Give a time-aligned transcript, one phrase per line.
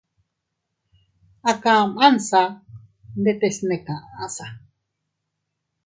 [1.49, 2.41] A kamansa
[3.19, 4.45] ndetes ne kaʼsa.